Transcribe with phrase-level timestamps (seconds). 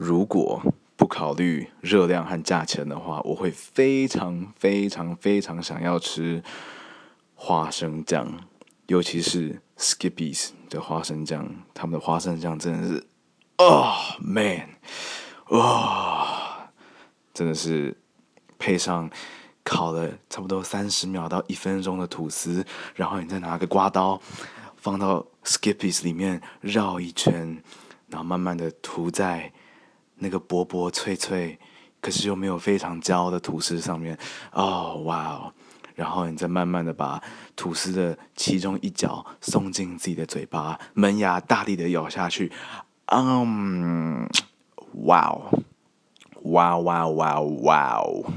[0.00, 0.62] 如果
[0.96, 6.42] 不考虑热量和价钱的话，我会非常非常非常想要吃
[7.34, 8.26] 花生酱，
[8.86, 13.06] 尤其是 Skippy's 的花生酱，他们的花生酱真的是，
[13.58, 14.70] 哦，man，
[15.50, 16.70] 哇，
[17.34, 17.94] 真的是
[18.58, 19.10] 配上
[19.62, 22.64] 烤了差不多三十秒到一分钟的吐司，
[22.94, 24.18] 然后你再拿个刮刀
[24.76, 27.62] 放到 Skippy's 里面绕一圈。
[28.08, 29.52] 然后慢慢的涂在
[30.20, 31.58] 那个薄薄脆脆，
[32.00, 34.16] 可是又没有非常焦的吐司上面，
[34.52, 35.52] 哦，哇哦！
[35.96, 37.22] 然后你再慢慢的把
[37.54, 42.50] 吐司的其中一角送进自己的嘴巴，门牙大力的咬下去，
[43.06, 44.26] 嗯，
[45.04, 45.50] 哇哦，
[46.44, 48.32] 哇哇哇哇哦！